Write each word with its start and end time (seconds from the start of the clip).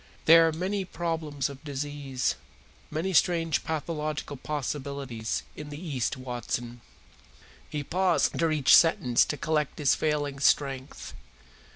"There 0.25 0.47
are 0.47 0.51
many 0.51 0.83
problems 0.83 1.47
of 1.47 1.63
disease, 1.63 2.33
many 2.89 3.13
strange 3.13 3.63
pathological 3.63 4.35
possibilities, 4.35 5.43
in 5.55 5.69
the 5.69 5.79
East, 5.79 6.17
Watson." 6.17 6.81
He 7.69 7.83
paused 7.83 8.33
after 8.33 8.49
each 8.51 8.75
sentence 8.75 9.23
to 9.25 9.37
collect 9.37 9.77
his 9.77 9.93
failing 9.93 10.39
strength. 10.39 11.13